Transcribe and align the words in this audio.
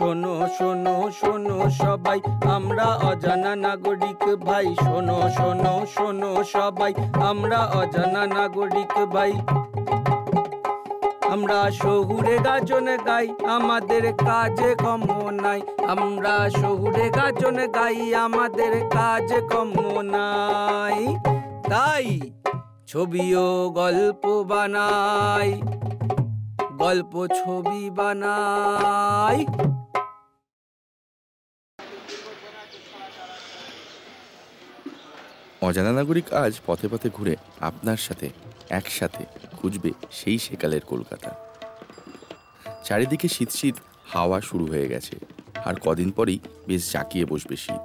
শোনো 0.00 0.34
শোনো 0.58 1.10
শোনো 1.20 1.56
সবাই, 1.70 2.20
আমরা 2.54 2.88
অজানা 3.08 3.52
নাগরিক 3.56 4.22
ভাই। 4.46 4.66
শোনো 4.84 5.18
শোনো 5.36 5.74
শোনো 5.94 6.30
সবাই, 6.44 6.92
আমরা 7.30 7.60
অজানা 7.80 8.22
নাগরিক 8.26 8.94
ভাই। 9.06 9.32
আমরা 11.32 11.70
শহুরে 11.70 12.36
গাজন 12.38 12.86
গাই, 13.06 13.26
আমাদের 13.48 14.04
কাজে 14.24 14.70
কম 14.74 15.02
নাই। 15.42 15.60
আমরা 15.88 16.34
শহুরে 16.50 17.06
গাজন 17.10 17.58
গাই, 17.66 18.14
আমাদের 18.14 18.72
কাজে 18.88 19.40
কম 19.52 19.72
নাই। 20.00 21.16
তাই 21.68 22.06
ছবি 22.86 23.26
ও 23.34 23.48
গল্প 23.74 24.24
বানাই, 24.42 25.50
গল্প 26.78 27.26
ছবি 27.26 27.90
বানাই। 27.90 29.46
অজানা 35.62 35.92
নাগরিক 35.92 36.32
আজ 36.32 36.60
পথে 36.66 36.88
পথে 36.88 37.10
ঘুরে 37.10 37.36
আপনার 37.60 37.96
সাথে, 37.96 38.30
একসাথে 38.70 39.24
খুঁজবে 39.56 39.90
সেই 40.10 40.38
সেকালের 40.38 40.80
কলকাতা। 40.80 41.30
চারিদিকে 42.84 43.28
শীত 43.28 43.50
শীত 43.50 43.74
হাওয়া 44.04 44.40
শুরু 44.40 44.66
হয়ে 44.66 44.88
গেছে। 44.88 45.16
আর 45.64 45.74
কদিন 45.74 46.10
পরেই 46.10 46.38
বেশ 46.66 46.92
জাঁকিয়ে 46.92 47.24
বসবে 47.24 47.56
শীত। 47.56 47.82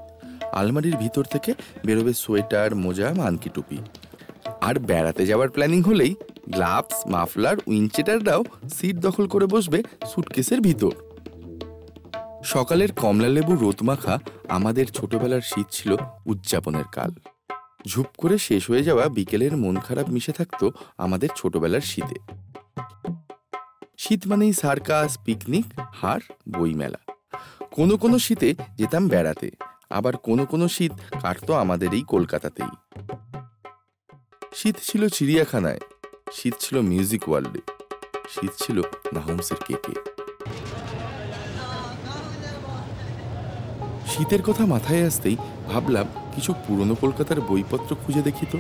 আলমারির 0.52 0.98
ভিতর 0.98 1.24
থেকে 1.24 1.54
বেরোবে 1.86 2.14
সোয়েটার, 2.14 2.76
মোজা, 2.76 3.14
মানকি 3.14 3.50
টুপি। 3.50 3.78
আর 4.62 4.80
বেড়াতে 4.80 5.26
যাওয়ার 5.26 5.50
প্ল্যানিং 5.50 5.82
হলেই 5.82 6.16
গ্লাভস, 6.50 7.08
মাফলার 7.08 7.58
উইনচেটাররাও 7.68 8.44
সিট 8.74 8.96
দখল 8.96 9.28
করে 9.28 9.46
বসবে 9.46 9.84
সুটকেসের 10.14 10.62
ভিতর। 10.62 10.92
সকালের 12.44 12.92
কমলালেবু 12.94 13.56
রোদ 13.56 13.84
মাখা 13.84 14.20
আমাদের 14.50 14.86
ছোটবেলার 14.86 15.42
শীত 15.42 15.68
ছিল 15.72 15.96
উদযাপনের 16.26 16.88
কাল। 16.92 17.12
ঝুপ 17.88 18.06
করে 18.18 18.38
শেষ 18.38 18.70
হয়ে 18.70 18.84
যাওয়া 18.84 19.10
বিকেলের 19.10 19.58
মন 19.58 19.80
খারাপ 19.80 20.10
মিশে 20.10 20.32
থাকতো 20.32 20.72
আমাদের 20.98 21.30
ছোটবেলার 21.36 21.82
শীতে। 21.82 22.16
শীত 23.98 24.28
মানেই 24.28 24.54
সার্কাস, 24.54 25.18
পিকনিক, 25.26 25.66
হার, 25.94 26.20
বইমেলা। 26.50 26.98
কোনো 27.72 27.98
কোনো 27.98 28.20
শীতে 28.20 28.56
যেতাম 28.76 29.08
বেড়াতে, 29.08 29.52
আবার 29.90 30.18
কোনো 30.18 30.46
কোনো 30.46 30.68
শীত 30.68 30.92
কাটতো 31.22 31.54
আমাদের 31.54 31.94
এই 31.94 32.04
কলকাতাতেই। 32.08 32.74
শীত 34.54 34.76
ছিল 34.82 35.10
চিড়িয়াখানায়, 35.10 35.80
শীত 36.32 36.54
ছিল 36.60 36.82
মিউজিক 36.82 37.30
ওয়ার্ল্ডে, 37.30 37.62
শীত 38.30 38.52
ছিল 38.64 38.82
নাহমসের 39.14 39.58
কেকে। 39.68 39.94
শীতের 44.08 44.42
কথা 44.42 44.66
মাথায় 44.66 45.08
আসতেই 45.08 45.38
ভাবলাম 45.72 46.06
কিছু 46.36 46.54
পুরনো 46.68 46.96
কলকাতার 46.96 47.42
বইপত্র 47.42 47.96
খুঁজে 48.06 48.22
দেখি 48.22 48.46
তো। 48.52 48.58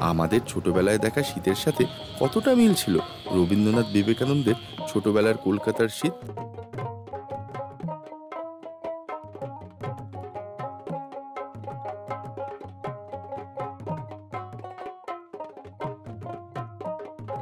আমাদের 0.00 0.40
ছোটবেলায় 0.48 0.98
দেখা 0.98 1.22
শীতের 1.22 1.54
সাথে 1.54 1.84
কতটা 2.20 2.54
মিল 2.54 2.74
ছিল? 2.74 2.98
রবীন্দ্রনাথ 3.32 3.86
বিবেকানন্দের 3.86 4.54
ছোটবেলার 4.88 5.36
কলকাতার 5.36 5.88
শীত। 5.88 6.12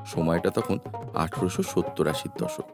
সময়টা 0.06 0.50
তখন 0.50 0.78
আঠারোশো 1.14 1.62
সত্তর 1.62 2.08
আশির 2.08 2.30
দশক। 2.38 2.69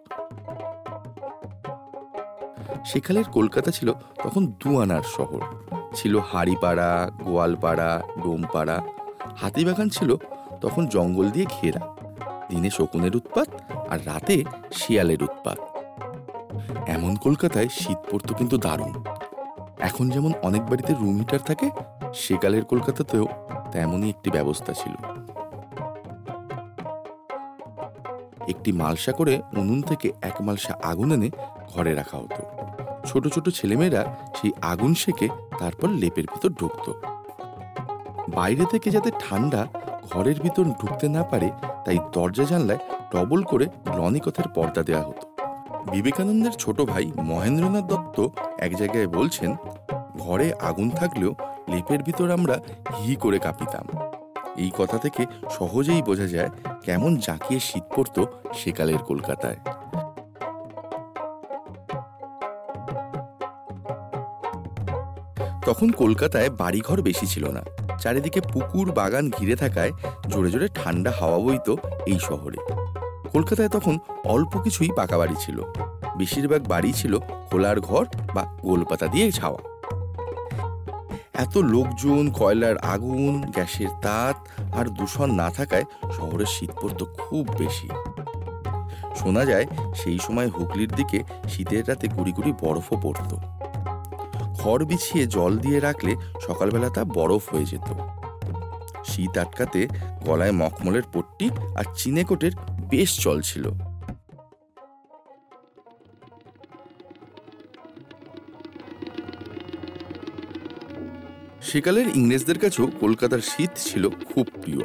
সেকালের 2.86 3.24
কলকাতা 3.24 3.70
ছিল 3.70 3.92
তখন 4.24 4.46
দুয়ানার 4.46 5.02
শহর। 5.02 5.40
ছিল 5.94 6.18
হাড়িপাড়া, 6.32 7.10
গোয়ালপাড়া, 7.24 8.02
ডোমপাড়া। 8.22 8.82
হাতিবাগান 9.36 9.88
ছিল 9.88 10.16
তখন 10.60 10.86
জঙ্গল 10.86 11.30
দিয়ে 11.30 11.46
ঘেরা। 11.46 11.80
দিনে 12.48 12.70
শকুনের 12.70 13.16
উৎপাত 13.16 13.48
আর 13.88 14.06
রাতে 14.06 14.44
শিয়ালের 14.72 15.22
উৎপাত। 15.22 15.58
এমন 16.86 17.16
কলকাতায় 17.16 17.68
শীত 17.68 17.98
পড়তো 18.10 18.34
কিন্তু 18.34 18.58
দারুণ। 18.58 19.04
এখন 19.78 20.10
যেমন 20.10 20.32
অনেক 20.42 20.62
বাড়িতে 20.62 20.94
রুম 20.94 21.18
হিটার 21.18 21.40
থাকে, 21.40 21.70
সেকালের 22.14 22.64
কলকাতাতেও 22.64 23.26
তেমনই 23.72 24.08
একটি 24.08 24.30
ব্যবস্থা 24.30 24.72
ছিল। 24.72 24.92
একটি 28.48 28.72
মালসা 28.72 29.12
করে 29.12 29.42
উনুন 29.56 29.82
থেকে 29.82 30.12
এক 30.22 30.42
মালসা 30.42 30.78
আগুন 30.82 31.12
এনে 31.12 31.30
ঘরে 31.74 31.94
রাখা 31.94 32.18
হতো। 32.18 32.42
ছোট 33.06 33.24
ছোট 33.28 33.46
ছেলেমেয়েরা 33.48 34.02
সেই 34.36 34.52
আগুন 34.72 34.92
সেকে 34.94 35.26
তারপর 35.58 35.88
লেপের 36.00 36.26
ভিতর 36.32 36.50
ঢুকতো। 36.60 36.90
বাইরে 38.28 38.64
থেকে 38.72 38.88
যাতে 38.90 39.10
ঠান্ডা 39.24 39.60
ঘরের 40.12 40.38
ভিতর 40.40 40.64
ঢুকতে 40.80 41.06
না 41.08 41.22
পারে, 41.22 41.48
তাই 41.84 41.98
দরজা 42.12 42.44
জানলায় 42.44 42.80
ডবল 43.14 43.40
করে 43.42 43.66
গ্লনিকথের 43.92 44.48
পর্দা 44.56 44.82
দেওয়া 44.82 45.04
হতো। 45.08 45.24
বিবেকানন্দের 45.92 46.52
ছোট 46.52 46.78
ভাই 46.92 47.06
মহেন্দ্রনাথ 47.30 47.84
দত্ত 47.84 48.16
এক 48.58 48.72
জায়গায় 48.76 49.08
বলছেন, 49.08 49.50
ঘরে 50.18 50.46
আগুন 50.60 50.88
থাকলেও 50.90 51.32
লেপের 51.70 52.00
ভিতর 52.02 52.28
আমরা 52.30 52.56
হি 52.96 53.12
করে 53.16 53.38
কাঁপিতাম। 53.38 53.86
এই 54.56 54.70
কথা 54.78 54.96
থেকে 54.98 55.22
সহজেই 55.50 56.02
বোঝা 56.02 56.26
যায় 56.26 56.50
কেমন 56.84 57.12
জাঁকিয়ে 57.26 57.60
শীত 57.60 57.84
পড়তো 57.96 58.22
সেকালের 58.54 59.00
কলকাতায়। 59.10 59.58
তখন 65.64 65.90
কলকাতায় 65.90 66.50
বাড়িঘর 66.50 67.02
বেশি 67.02 67.26
ছিল 67.26 67.50
না। 67.50 67.60
চারিদিকে 68.00 68.40
পুকুর, 68.40 68.92
বাগান 68.92 69.30
ঘিরে 69.30 69.56
থাকায় 69.56 69.92
জোরে 70.28 70.50
জোরে 70.50 70.68
ঠান্ডা 70.74 71.12
হাওয়া 71.20 71.38
বইতো 71.38 71.76
এই 72.06 72.18
শহরে। 72.18 72.56
কলকাতায় 73.32 73.68
তখন 73.68 73.98
অল্প 74.24 74.58
কিছুই 74.58 74.90
পাকা 74.96 75.18
বাড়ি 75.18 75.34
ছিল। 75.40 75.62
বেশিরভাগ 76.18 76.68
বাড়ি 76.68 76.92
ছিল 76.92 77.18
খোলার 77.18 77.80
ঘর 77.80 78.06
বা 78.34 78.58
গোলপাতা 78.62 79.06
দিয়ে 79.06 79.32
ছাওয়া। 79.32 79.58
এত 81.34 81.58
লোকজন, 81.58 82.30
কয়লার 82.30 82.78
আগুন, 82.78 83.42
গ্যাসের 83.42 83.88
তাত 84.02 84.48
আর 84.74 84.86
দূষণ 84.86 85.34
না 85.34 85.50
থাকায় 85.50 85.84
শহরের 86.16 86.46
শীত 86.46 86.70
পড়তো 86.82 87.04
খুব 87.04 87.48
বেশি। 87.58 87.88
শোনা 89.16 89.44
যায় 89.44 89.66
সেই 89.94 90.18
সময় 90.18 90.48
হুগলির 90.48 90.92
দিকে 90.92 91.22
শীতের 91.48 91.88
রাতে 91.88 92.08
গুড়ি 92.08 92.32
গুড়ি 92.32 92.52
বরফও 92.60 92.96
পড়তো। 93.02 93.63
খড় 94.64 94.84
বিছিয়ে 94.84 95.26
জল 95.26 95.52
দিয়ে 95.58 95.80
রাখলে 95.80 96.12
সকালবেলা 96.40 96.88
তা 96.88 97.04
বরফ 97.04 97.54
হয়ে 97.54 97.64
যেত। 97.64 97.88
শীত 99.04 99.38
আটকাতে 99.38 99.80
গলায় 100.24 100.52
মখমলের 100.52 101.02
পট্টি 101.12 101.46
আর 101.76 101.84
চিনেকোটের 101.96 102.52
বেশ 102.90 103.10
চল 103.20 103.40
ছিল। 103.40 103.64
সেকালের 111.62 112.06
ইংরেজদের 112.14 112.58
কাছেও 112.58 112.86
কলকাতার 113.00 113.38
শীত 113.40 113.70
ছিল 113.76 114.08
খুব 114.08 114.46
প্রিয়। 114.62 114.84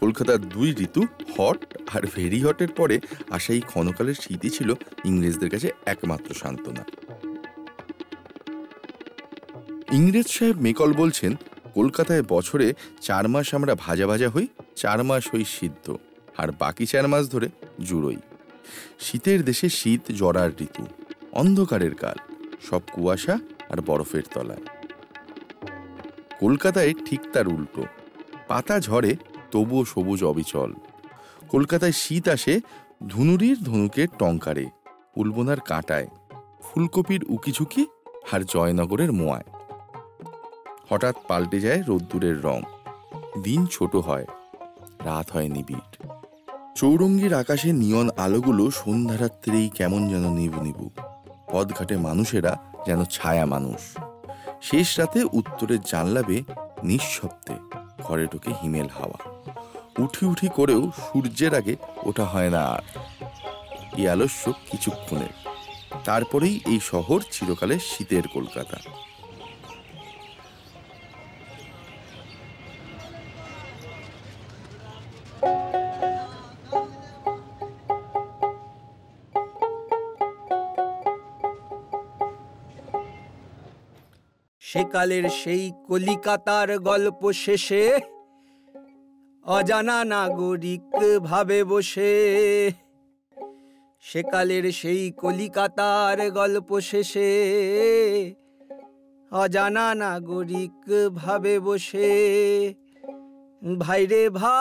কলকাতার 0.00 0.40
দুই 0.40 0.70
ঋতু, 0.78 1.02
হট 1.38 1.58
আর 1.94 2.02
ভেরি 2.14 2.40
হটের 2.42 2.68
পরে 2.68 3.00
আসা 3.30 3.52
এই 3.52 3.60
ক্ষণকালের 3.60 4.14
শীতই 4.14 4.50
ছিল 4.50 4.74
ইংরেজদের 5.04 5.50
কাছে 5.50 5.68
একমাত্র 5.86 6.34
সান্ত্বনা। 6.34 7.01
ইংরেজ 9.98 10.28
সাহেব 10.28 10.56
মেকল 10.60 10.90
বলছেন, 10.92 11.32
কলকাতায় 11.74 12.22
বছরে 12.28 12.68
চার 13.00 13.24
মাস 13.28 13.54
আমরা 13.54 13.74
ভাজা 13.74 14.06
ভাজা 14.06 14.28
হই, 14.28 14.46
চার 14.76 15.04
মাস 15.04 15.24
হই 15.32 15.44
সিদ্ধ, 15.56 15.86
আর 16.38 16.48
বাকি 16.58 16.84
চার 16.86 17.08
মাস 17.08 17.24
ধরে 17.30 17.48
জুড়োই। 17.80 18.20
শীতের 19.00 19.40
দেশে 19.44 19.68
শীত 19.68 20.02
জরার 20.10 20.50
ঋতু, 20.60 20.84
অন্ধকারের 21.32 21.94
কাল, 21.94 22.18
সব 22.68 22.82
কুয়াশা 22.92 23.34
আর 23.70 23.78
বরফের 23.86 24.22
তলায়। 24.34 24.64
কলকাতায় 26.40 26.92
ঠিক 27.06 27.20
তার 27.32 27.46
উল্টো, 27.48 27.82
পাতা 28.48 28.76
ঝরে 28.80 29.12
তবুও 29.52 29.84
সবুজ 29.84 30.20
অবিচল। 30.24 30.70
কলকাতায় 31.48 31.92
শীত 31.92 32.24
আসে 32.28 32.54
ধুনুরির 33.08 33.58
ধনুকের 33.64 34.08
টঙ্কারে, 34.18 34.66
উলবোনার 35.16 35.60
কাঁটায়, 35.60 36.08
ফুলকপির 36.62 37.22
উকিঝুঁকি 37.28 37.82
আর 38.32 38.40
জয়নগরের 38.44 39.12
মোয়ায়। 39.12 39.48
হঠাৎ 40.90 41.16
পাল্টে 41.28 41.60
যায় 41.60 41.82
রোদ্দুরের 41.82 42.44
রং। 42.44 42.62
দিন 43.42 43.66
ছোট 43.66 43.96
হয়, 43.96 44.26
রাত 45.04 45.30
হয় 45.30 45.48
নিবিড়। 45.48 46.08
চৌরঙ্গির 46.76 47.34
আকাশে 47.34 47.72
নিয়ন 47.72 48.10
আলোগুলো 48.16 48.70
সন্ধ্যারাত্রেই 48.70 49.68
কেমন 49.68 50.08
যেন 50.08 50.34
নিবু 50.34 50.62
নিবু। 50.62 50.90
পথঘাটে 51.52 51.96
মানুষেরা 51.96 52.58
যেন 52.86 53.04
ছায়া 53.04 53.46
মানুষ। 53.46 53.98
শেষ 54.62 54.98
রাতে 54.98 55.24
উত্তরের 55.32 55.80
জানলাবে 55.80 56.42
নিঃশব্দে 56.82 57.54
ঘরে 58.04 58.26
ঢুকে 58.26 58.52
হিমেল 58.62 58.88
হাওয়া। 58.88 59.32
উঠি 59.98 60.26
উঠি 60.26 60.48
করেও 60.48 60.90
সূর্যের 60.90 61.54
আগে 61.54 61.76
ওঠা 62.02 62.24
হয় 62.24 62.50
না 62.50 62.66
আর। 62.66 62.82
এই 63.96 64.08
আলস্য 64.08 64.52
কিছুক্ষণের। 64.52 65.32
তারপরেই 66.04 66.60
এই 66.66 66.80
শহর 66.82 67.20
চিরকালের 67.30 67.78
শীতের 67.78 68.22
কলকাতা। 68.28 69.01
সেকালের 84.72 85.24
সেই 85.30 85.64
কলিকাতার 85.88 86.78
গল্প 86.78 87.22
শেষে 87.32 87.84
অজানা 89.44 89.98
নাগরিক 90.04 90.92
ভাবে 91.22 91.60
বসে। 91.64 92.14
সেকালের 94.04 94.64
সেই 94.72 95.02
কলিকাতার 95.12 96.18
গল্প 96.30 96.70
শেষে 96.80 97.30
অজানা 99.32 99.86
নাগরিক 99.94 100.80
ভাবে 101.14 101.54
বসে। 101.60 102.12
ভাইরে 103.78 104.30
ভাই, 104.30 104.52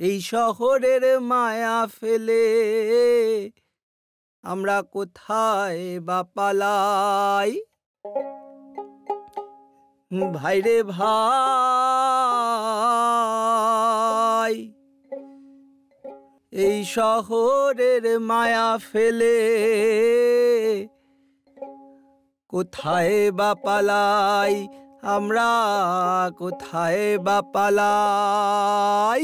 এই 0.00 0.16
শহরের 0.20 1.04
মায়া 1.20 1.78
ফেলে 2.00 2.44
আমরা 4.44 4.76
কোথায় 4.92 5.82
বা 6.00 6.18
পালাই? 6.34 7.50
ভাইরে 10.34 10.78
ভাই, 10.82 11.34
এই 16.52 16.78
শহরের 16.84 18.04
মায়া 18.20 18.68
ফেলে 18.92 19.38
কোথায় 22.48 23.16
বা 23.32 23.50
পালাই? 23.64 24.54
আমরা 25.02 25.50
কোথায় 26.38 27.18
বা 27.18 27.38
পালাই? 27.52 29.22